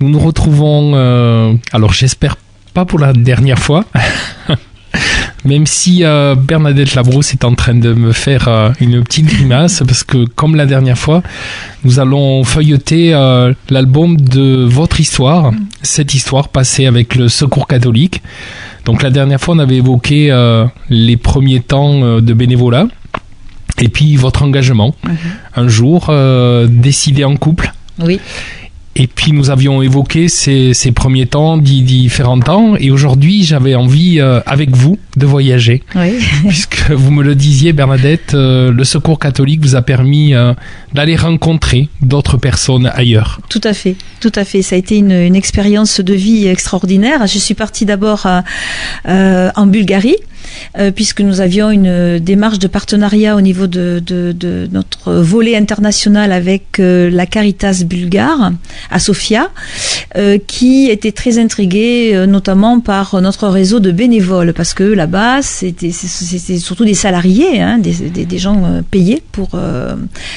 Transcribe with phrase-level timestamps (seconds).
[0.00, 2.38] Nous nous retrouvons, euh, alors j'espère
[2.72, 3.84] pas pour la dernière fois,
[5.44, 9.82] même si euh, Bernadette Labrousse est en train de me faire euh, une petite grimace,
[9.86, 11.22] parce que comme la dernière fois,
[11.84, 13.10] nous allons feuilleter
[13.68, 18.22] l'album de votre histoire, cette histoire passée avec le Secours catholique.
[18.86, 20.34] Donc la dernière fois, on avait évoqué
[20.88, 22.86] les premiers temps de bénévolat.
[23.82, 25.16] Et puis votre engagement, mhm.
[25.56, 26.10] un jour
[26.68, 28.18] décidé en couple, oui.
[28.96, 34.40] Et puis nous avions évoqué ces, premiers temps, différents temps, et aujourd'hui j'avais envie euh,
[34.46, 35.82] avec vous de voyager.
[35.94, 36.18] Oui.
[36.48, 40.54] Puisque vous me le disiez Bernadette, euh, le secours catholique vous a permis euh,
[40.92, 43.40] d'aller rencontrer d'autres personnes ailleurs.
[43.48, 44.62] Tout à fait, tout à fait.
[44.62, 47.26] Ça a été une, une expérience de vie extraordinaire.
[47.28, 48.26] Je suis partie d'abord
[49.06, 50.16] en Bulgarie
[50.78, 54.02] euh, puisque nous avions une démarche de partenariat au niveau de,
[54.70, 58.52] notre volet international avec euh, la Caritas bulgare
[58.90, 59.50] à Sofia,
[60.16, 65.90] euh, qui était très intriguée notamment par notre réseau de bénévoles, parce que là-bas, c'était
[65.92, 69.50] surtout des salariés, hein, des, gens payés pour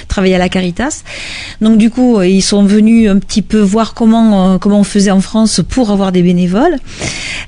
[0.07, 1.03] travailler à la Caritas.
[1.61, 5.21] Donc du coup, ils sont venus un petit peu voir comment comment on faisait en
[5.21, 6.77] France pour avoir des bénévoles.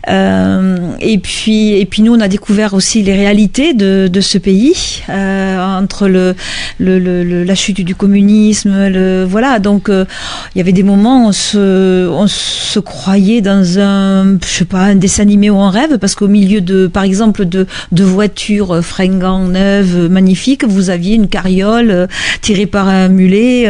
[0.08, 5.04] et puis et puis nous, on a découvert aussi les réalités de, de ce pays
[5.10, 6.36] euh, entre le,
[6.80, 9.60] le, la chute du communisme, le voilà.
[9.60, 10.06] Donc euh,
[10.54, 14.66] il y avait des moments où on se, on se croyait dans un, je sais
[14.66, 18.04] pas, un dessin animé ou un rêve parce qu'au milieu de, par exemple, de, de
[18.04, 22.08] voitures fringants neuves, magnifiques, vous aviez une carriole euh,
[22.42, 23.66] tirée par un mulet,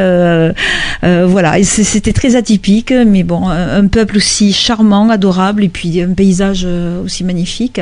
[1.01, 1.59] voilà.
[1.59, 6.67] Et c'était très atypique, mais bon, un, peuple aussi charmant, adorable, et puis un paysage
[7.03, 7.79] aussi magnifique.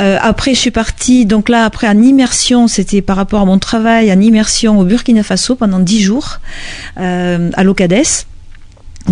[0.00, 3.58] Euh, après, je suis partie, donc là, après, en immersion, c'était par rapport à mon
[3.58, 6.40] travail, en immersion au Burkina Faso pendant dix jours,
[6.98, 7.90] euh, à l'Ocades.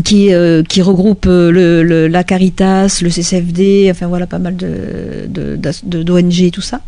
[0.05, 6.61] Qui, euh, qui regroupe la Caritas, le CCFD, enfin voilà pas mal d'ONG et tout
[6.61, 6.83] ça.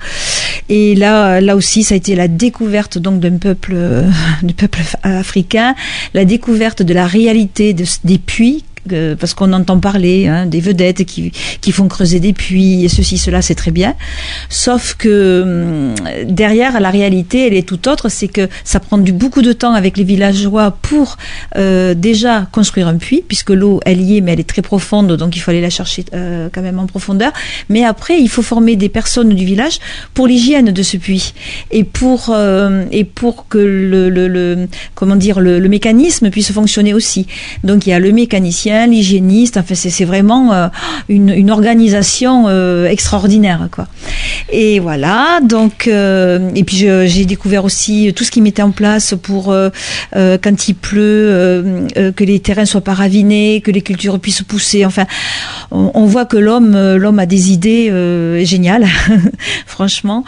[0.68, 3.74] Et là, là aussi, ça a été la découverte donc d'un peuple,
[4.42, 5.74] du peuple africain,
[6.12, 11.32] la découverte de la réalité des puits parce qu'on entend parler hein, des vedettes qui,
[11.60, 13.94] qui font creuser des puits et ceci, cela, c'est très bien.
[14.48, 18.08] Sauf que hum, derrière, la réalité, elle est tout autre.
[18.08, 21.16] C'est que ça prend du, beaucoup de temps avec les villageois pour
[21.56, 25.16] euh, déjà construire un puits, puisque l'eau, elle y est, mais elle est très profonde,
[25.16, 27.32] donc il faut aller la chercher euh, quand même en profondeur.
[27.68, 29.78] Mais après, il faut former des personnes du village
[30.14, 31.34] pour l'hygiène de ce puits
[31.70, 37.26] et pour euh, et pour que le, comment dire le mécanisme puisse fonctionner aussi.
[37.64, 39.56] Donc il y a le mécanicien l'hygiéniste.
[39.56, 40.68] Enfin, c'est vraiment euh,
[41.08, 43.86] une, organisation euh, extraordinaire, quoi.
[44.52, 45.40] Et voilà.
[45.42, 49.54] Donc, euh, et puis j'ai découvert aussi tout ce qui mettait en place pour
[50.12, 51.86] quand il pleut,
[52.16, 54.84] que les terrains soient pas ravinés, que les cultures puissent pousser.
[54.84, 55.06] Enfin,
[55.70, 57.90] on, voit que l'homme, l'homme a des idées
[58.44, 58.86] géniales,
[59.66, 60.24] franchement.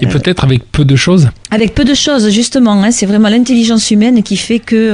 [0.00, 1.28] Et peut-être avec peu de choses?
[1.50, 2.82] Avec peu de choses, justement.
[2.82, 4.92] Hein, c'est vraiment l'intelligence humaine qui fait que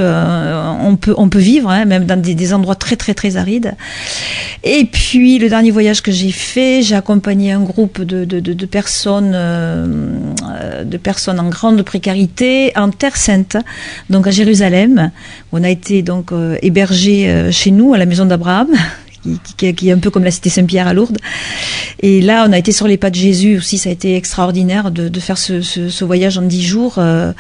[0.81, 3.75] on peut on peut vivre, hein, même dans des, des endroits très très aride.
[4.63, 9.33] Et puis le dernier voyage que j'ai fait, j'ai accompagné un groupe de, de, personnes,
[9.35, 13.57] euh, de personnes en grande précarité en Terre Sainte,
[14.11, 15.11] donc à Jérusalem.
[15.53, 18.69] On a été donc euh, hébergés euh, chez nous à la maison d'Abraham
[19.57, 21.19] qui, est un peu comme la cité Saint-Pierre à Lourdes.
[22.01, 23.79] Et là, on a été sur les pas de Jésus aussi.
[23.79, 27.33] Ça a été extraordinaire de, faire ce, voyage en dix jours, euh,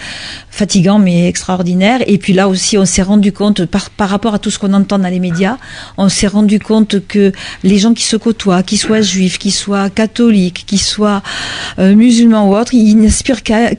[0.50, 2.00] fatigant mais extraordinaire.
[2.06, 4.72] Et puis là aussi, on s'est rendu compte, par, par rapport à tout ce qu'on
[4.72, 5.58] entend dans les médias,
[5.98, 7.32] on s'est rendu compte que
[7.62, 11.22] les gens qui se côtoient, qu'ils soient juifs, qu'ils soient catholiques, qu'ils soient
[11.78, 13.70] euh, musulmans ou autres, ils n'aspirent qu'à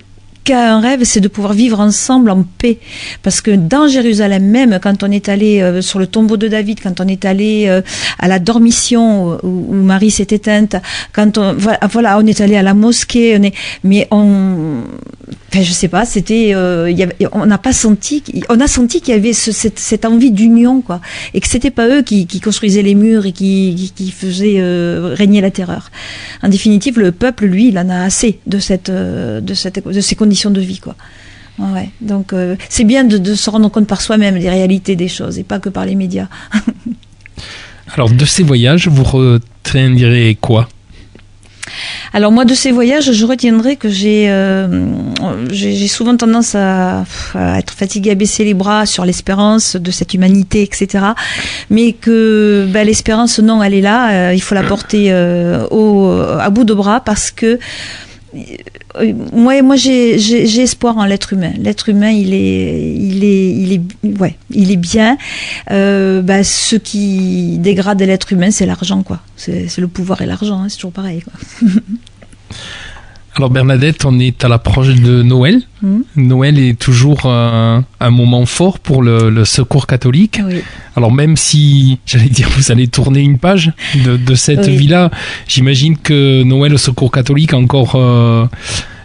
[0.53, 2.79] un rêve, c'est de pouvoir vivre ensemble en paix.
[3.23, 6.79] Parce que dans Jérusalem même, quand on est allé euh, sur le tombeau de David,
[6.81, 7.81] quand on est allé euh,
[8.19, 10.75] à la dormition où, Marie s'est éteinte,
[11.13, 13.53] quand on voilà, on est allé à la mosquée, on est,
[13.83, 14.83] mais on,
[15.49, 16.93] enfin, je sais pas, c'était, euh,
[17.31, 21.01] on n'a pas senti, on a senti qu'il y avait cette, envie d'union, quoi,
[21.33, 24.61] et que c'était pas eux qui, construisaient les murs et qui, faisaient
[25.13, 25.91] régner la terreur.
[26.43, 30.15] En définitive, le peuple, lui, il en a assez de cette, de cette, de ces
[30.15, 30.95] conditions de vie, quoi.
[31.57, 35.39] Ouais, donc euh, c'est bien de, se rendre compte par soi-même des réalités des choses
[35.39, 36.27] et pas que par les médias.
[37.93, 40.67] Alors, de ces voyages, vous retiendrez quoi?
[42.13, 44.67] Alors moi de ces voyages, je retiendrai que j'ai euh,
[45.87, 47.03] souvent tendance à,
[47.57, 51.05] être fatiguée, à baisser les bras sur l'espérance de cette humanité, etc.
[51.69, 54.29] Mais que ben, l'espérance, non, elle est là.
[54.29, 55.67] Euh, il faut la porter euh,
[56.39, 57.59] à bout de bras parce que
[59.33, 61.51] moi, moi j'ai espoir en l'être humain.
[61.57, 65.17] L'être humain, il est, il est, il est, ouais, il est bien.
[65.71, 69.19] Euh, bah, ce qui dégrade l'être humain, c'est l'argent, quoi.
[69.37, 71.69] C'est le pouvoir et l'argent, hein, c'est toujours pareil, quoi.
[73.37, 75.61] Alors Bernadette, on est à l'approche de Noël.
[75.81, 76.01] Hmm.
[76.15, 80.39] Noël est toujours un, moment fort pour le, secours catholique.
[80.95, 85.11] Alors même si, j'allais dire, vous allez tourner une page de, cette vie-là,
[85.47, 87.95] j'imagine que Noël au secours catholique encore...
[87.95, 88.45] Euh,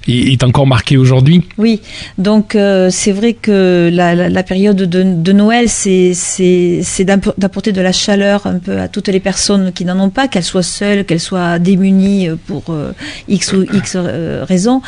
[0.09, 1.43] est, encore marqué aujourd'hui.
[1.59, 1.81] Oui,
[2.19, 7.05] donc euh, c'est vrai que la, période de, Noël, c'est
[7.39, 10.45] d'apporter de la chaleur un peu à toutes les personnes qui n'en ont pas, qu'elles
[10.45, 12.93] soient seules, qu'elles soient démunies pour euh,
[13.29, 14.83] X ou X euh, raisons.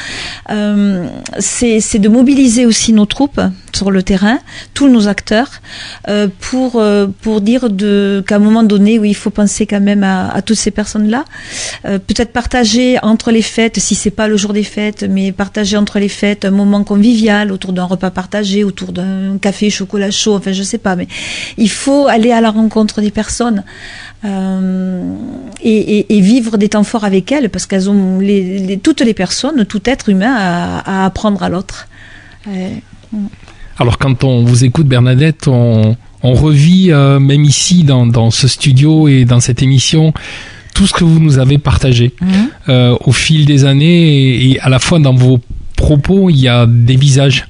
[1.39, 3.41] c'est de mobiliser aussi nos troupes
[3.77, 4.39] sur le terrain,
[4.75, 5.61] tous nos acteurs,
[6.41, 6.83] pour,
[7.21, 7.69] pour dire
[8.27, 11.25] qu'à un moment donné, oui, il faut penser quand même à, toutes ces personnes-là.
[11.83, 15.99] Peut-être partager entre les fêtes, si c'est pas le jour des fêtes, mais partager entre
[15.99, 20.53] les fêtes un moment convivial autour d'un repas partagé, autour d'un café chocolat chaud, enfin
[20.53, 21.09] je sais pas, mais
[21.57, 23.65] il faut aller à la rencontre des personnes
[24.25, 25.15] euh,
[25.63, 29.83] et, vivre des temps forts avec elles parce qu'elles ont les, toutes les personnes, tout
[29.85, 31.89] être humain à, apprendre à l'autre.
[33.83, 39.09] Alors quand on vous écoute Bernadette, on, revit euh, même ici dans, dans, ce studio
[39.09, 40.15] et dans cette émission
[40.73, 42.29] tout ce que vous nous avez partagé mhm.
[42.69, 45.41] euh, au fil des années et, à la fois dans vos
[45.75, 47.49] propos, il y a des visages.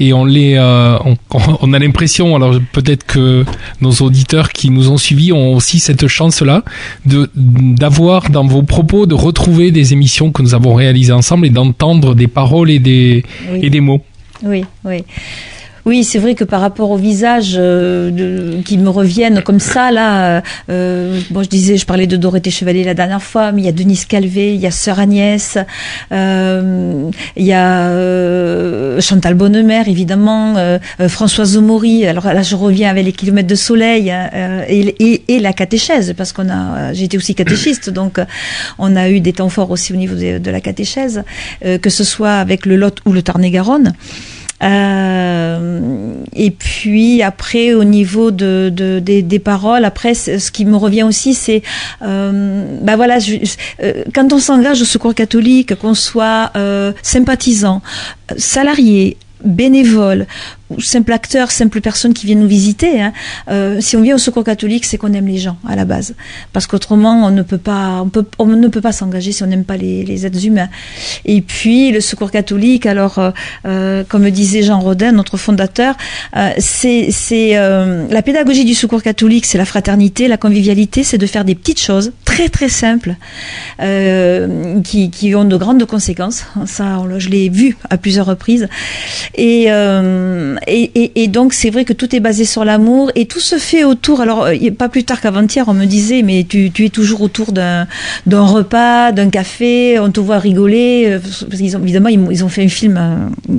[0.00, 0.98] Et on les, euh,
[1.62, 3.44] on, a l'impression, alors peut-être que
[3.80, 6.64] nos auditeurs qui nous ont suivis ont aussi cette chance-là
[7.06, 11.50] de d'avoir dans vos propos de retrouver des émissions que nous avons réalisées ensemble et
[11.50, 13.24] d'entendre des paroles et des
[13.62, 14.02] et des mots.
[14.42, 15.04] Oui, oui.
[15.86, 20.24] Oui, c'est vrai que par rapport au visage euh, qui me reviennent comme ça, là,
[20.24, 23.64] euh, euh, bon, je disais, je parlais de Dorothée Chevalier la dernière fois, mais il
[23.64, 25.56] y a Denise Calvé, il y a Sœur Agnès,
[26.10, 30.56] il y a Chantal Bonnemer, évidemment,
[31.08, 32.06] Françoise Maury.
[32.06, 34.30] Alors là, je reviens avec les kilomètres de soleil hein,
[34.68, 38.20] et, la catéchèse, parce qu'on a, été aussi catéchiste, donc
[38.78, 41.22] on a eu des temps forts aussi au niveau de, de la catéchèse,
[41.62, 43.94] que ce soit avec le Lot ou le Tarn-et-Garonne.
[44.62, 51.02] Euh, et puis après, au niveau de, de des, paroles, après, ce qui me revient
[51.02, 51.62] aussi, c'est,
[52.00, 53.36] bah voilà, je,
[53.82, 56.52] euh, quand on s'engage au Secours catholique, qu'on soit
[57.02, 57.82] sympathisant,
[58.36, 60.26] salarié, bénévole
[60.78, 63.00] simple acteur, simple personne qui vient nous visiter.
[63.00, 63.12] Hein.
[63.50, 66.14] Euh, si on vient au Secours catholique, c'est qu'on aime les gens à la base,
[66.52, 68.04] parce qu'autrement on ne peut pas,
[68.38, 70.68] on, ne peut pas s'engager si on n'aime pas les, êtres humains.
[71.24, 73.30] Et puis le Secours catholique, alors euh,
[73.64, 75.96] euh comme disait Jean Rodin, notre fondateur,
[76.36, 77.10] euh, c'est
[77.56, 81.54] euh, la pédagogie du Secours catholique, c'est la fraternité, la convivialité, c'est de faire des
[81.54, 83.16] petites choses très très simples
[84.84, 86.44] qui, qui ont de grandes conséquences.
[86.66, 88.68] Ça, je l'ai vu à plusieurs reprises.
[89.36, 89.68] Et
[90.66, 94.20] et, donc c'est vrai que tout est basé sur l'amour et tout se fait autour.
[94.20, 97.86] Alors euh, pas plus tard qu'avant-hier, on me disait mais tu, es toujours autour d'un
[98.26, 101.06] repas, d'un café, on te voit rigoler.
[101.06, 103.56] Euh, parce qu'ils ont, évidemment ils, ont fait un film euh,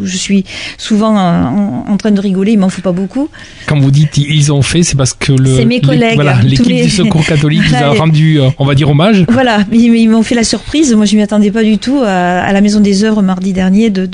[0.00, 0.44] où je suis
[0.76, 3.28] souvent en, train de rigoler, il m'en faut pas beaucoup.
[3.66, 6.90] Quand vous dites ils ont fait, c'est parce que le c'est mes collègues, l'équipe du
[6.90, 9.24] Secours catholique vous a rendu, on va dire hommage.
[9.28, 10.94] Voilà, ils, m'ont fait la surprise.
[10.94, 14.04] Moi je m'y attendais pas du tout à, la Maison des Œuvres mardi dernier de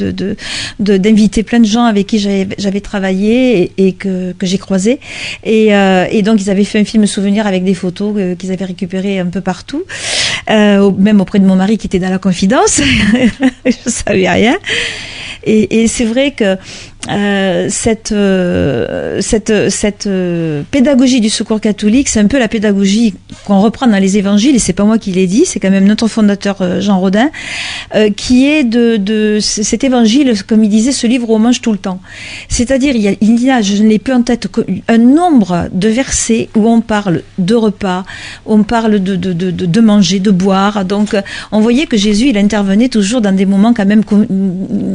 [0.79, 5.01] d'inviter de, plein de gens avec qui j'avais travaillé et, que, j'ai croisé.
[5.47, 9.19] Euh, et, donc, ils avaient fait un film souvenir avec des photos qu'ils avaient récupérées
[9.19, 9.85] un peu partout,
[10.51, 12.81] euh, même auprès de mon mari qui était dans la confidence.
[13.65, 14.57] je savais rien.
[15.45, 16.57] Et, et c'est vrai que
[17.09, 23.15] euh, cette, euh, cette, cette euh, pédagogie du secours catholique, c'est un peu la pédagogie
[23.47, 25.87] qu'on reprend dans les évangiles, et c'est pas moi qui l'ai dit, c'est quand même
[25.87, 27.31] notre fondateur Jean Rodin,
[28.17, 31.73] qui est de, de cet évangile, comme il disait, ce livre où on mange tout
[31.73, 32.01] le temps.
[32.49, 34.49] C'est-à-dire, il y a, il y a je ne l'ai plus en tête,
[34.89, 38.05] un nombre de versets où on parle de repas,
[38.47, 40.85] on parle de, de, de, de manger, de boire.
[40.85, 41.17] Donc,
[41.51, 44.05] on voyait que Jésus, il intervenait toujours dans des moments quand même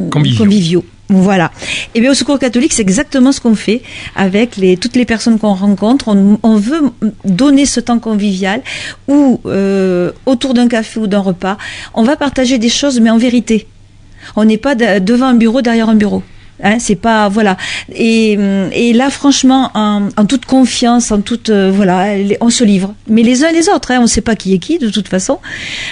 [0.10, 0.86] conviviaux.
[1.10, 1.52] Voilà.
[1.94, 3.84] Et bien au Secours catholique, c'est exactement ce qu'on fait
[4.16, 6.08] avec les, toutes les personnes qu'on rencontre.
[6.08, 6.82] On, veut
[7.26, 8.62] donner ce temps convivial
[9.08, 11.58] où, euh, autour d'un café ou d'un repas,
[11.94, 13.68] on va partager des choses, mais en vérité.
[14.36, 16.24] On n'est pas devant un bureau, derrière un bureau.
[16.64, 17.58] Hein, c'est pas voilà.
[17.94, 18.34] Et,
[18.72, 22.94] et là, franchement, en, toute confiance, en toute euh, voilà, on se livre.
[23.08, 24.90] Mais les uns et les autres, hein, on ne sait pas qui est qui de
[24.90, 25.40] toute façon.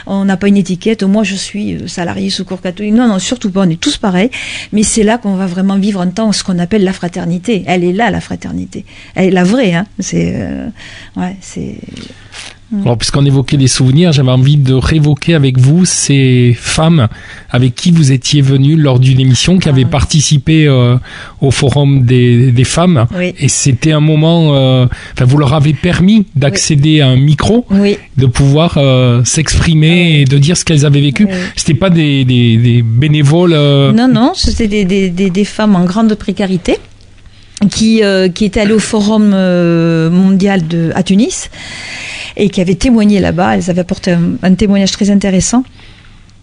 [0.07, 1.03] On n'a pas une étiquette.
[1.03, 2.93] Moi, je suis euh, salarié secours catholique.
[2.93, 3.61] Non, non, surtout pas.
[3.61, 4.29] On est tous pareils.
[4.71, 7.63] Mais c'est là qu'on va vraiment vivre en temps ce qu'on appelle la fraternité.
[7.67, 8.85] Elle est là, la fraternité.
[9.15, 9.73] Elle est la vraie.
[9.73, 9.85] Hein.
[9.99, 10.67] C'est euh,
[11.17, 11.75] ouais, c'est.
[12.81, 17.07] Alors, puisqu'on évoquait les souvenirs, j'avais envie de révoquer avec vous ces femmes
[17.49, 19.91] avec qui vous étiez venu lors d'une émission qui avait ah.
[19.91, 20.97] participé euh,
[21.39, 23.05] au forum des, des femmes.
[23.37, 27.65] Et c'était un moment, euh, enfin, vous leur avez permis d'accéder à un micro,
[28.17, 31.27] de pouvoir euh, s'exprimer et de dire ce qu'elles avaient vécu.
[31.55, 33.53] C'était pas des, des, des bénévoles.
[33.53, 36.77] Non, non, c'était des, des, des, femmes en grande précarité
[37.71, 38.01] qui,
[38.33, 41.49] qui étaient allées au forum mondial de, à Tunis
[42.37, 43.55] et qui avaient témoigné là-bas.
[43.55, 45.63] Elles avaient apporté un, témoignage très intéressant.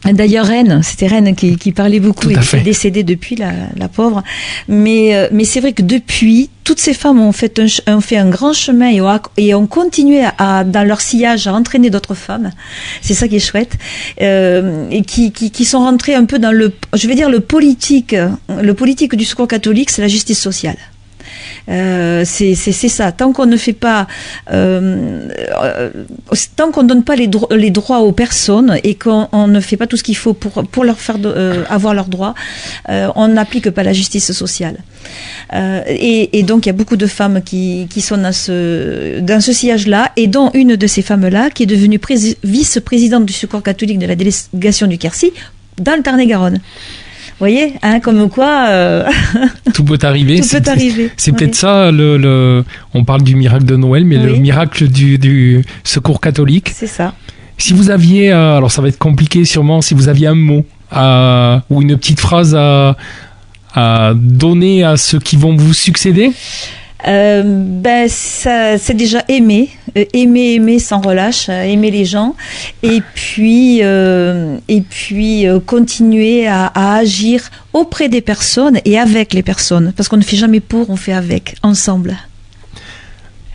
[0.04, 3.86] D'ailleurs, Rennes, c'était Rennes qui, qui, parlait beaucoup, et qui est décédée depuis, la, la
[3.88, 4.22] pauvre.
[4.66, 8.16] Mais, euh, mais c'est vrai que depuis, toutes ces femmes ont fait un, ont fait
[8.16, 12.14] un grand chemin et ont, et ont continué à, dans leur sillage à entraîner d'autres
[12.14, 12.50] femmes.
[13.02, 13.76] C'est ça qui est chouette.
[14.22, 17.40] Euh, et qui, qui, qui, sont rentrées un peu dans le, je vais dire, le
[17.40, 18.16] politique.
[18.48, 20.78] Le politique du secours catholique, c'est la justice sociale.
[21.68, 23.12] Euh, c'est ça.
[23.12, 24.06] Tant qu'on ne fait pas,
[24.52, 25.28] euh,
[25.62, 25.90] euh,
[26.56, 27.28] tant qu'on donne pas les,
[27.70, 30.98] droits aux personnes et qu'on ne fait pas tout ce qu'il faut pour, pour leur
[30.98, 31.16] faire
[31.68, 32.34] avoir leurs droits,
[32.88, 34.76] on n'applique pas la justice sociale.
[35.52, 39.40] Et, et, donc il y a beaucoup de femmes qui, qui sont dans ce, dans
[39.40, 42.00] ce sillage-là, et dont une de ces femmes-là qui est devenue
[42.44, 45.32] vice-présidente du Secours catholique de la délégation du Quercy
[45.78, 46.60] dans le Tarn-et-Garonne
[47.40, 48.66] voyez, hein, comme quoi.
[48.68, 49.04] Euh,
[49.74, 50.40] Tout peut arriver.
[50.40, 51.10] Tout peut arriver.
[51.16, 55.18] C'est peut-être ça, le, le, on parle du miracle de Noël, mais le miracle du,
[55.18, 56.70] du secours catholique.
[56.74, 57.14] C'est ça.
[57.58, 60.64] Si vous aviez, euh, alors ça va être compliqué sûrement, si vous aviez un mot
[60.96, 62.96] euh, ou une petite phrase à,
[63.74, 66.32] à donner à ceux qui vont vous succéder
[67.06, 72.34] euh, ben c'est déjà aimer, euh, aimer, aimer sans relâche, euh, aimer les gens,
[72.82, 79.92] et puis et puis continuer à, à, agir auprès des personnes et avec les personnes,
[79.96, 82.16] parce qu'on ne fait jamais pour, on fait avec, ensemble.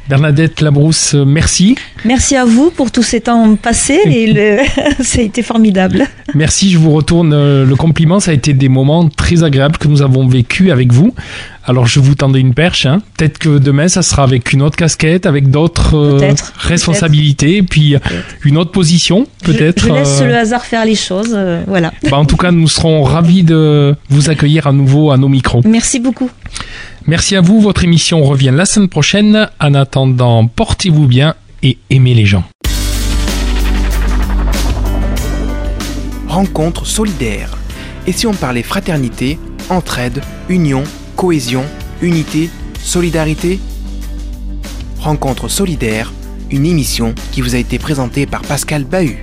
[0.08, 1.75] Bernadette Labrousse, merci.
[2.04, 4.60] Merci à vous pour tous ces temps passés et le...
[5.04, 6.06] ça a été formidable.
[6.36, 7.32] Merci, je vous retourne
[7.64, 8.20] le compliment.
[8.20, 11.16] Ça a été des moments très agréables que nous avons vécu avec vous.
[11.68, 12.86] Alors je vous tendais une perche.
[12.86, 13.02] Hein.
[13.18, 17.96] Peut-être que demain ça sera avec une autre casquette, avec d'autres euh, responsabilités, puis
[18.44, 19.88] une autre position peut-être.
[19.88, 21.34] Je, laisse euh, le hasard faire les choses.
[21.34, 21.92] Euh, voilà.
[22.10, 25.62] Bah, en tout cas, nous serons ravis de vous accueillir à nouveau à nos micros.
[25.66, 26.30] Merci beaucoup.
[27.08, 27.60] Merci à vous.
[27.62, 29.50] Votre émission revient la semaine prochaine.
[29.60, 32.44] En attendant, portez-vous bien et aimez les gens.
[36.28, 37.58] Rencontre solidaire.
[38.08, 40.84] Et si on parlait fraternité, entraide, union
[41.16, 41.64] cohésion,
[42.02, 42.50] unité,
[42.82, 43.60] solidarité
[45.00, 46.12] Rencontre solidaire,
[46.50, 49.22] une émission qui vous a été présentée par Pascal Bahut.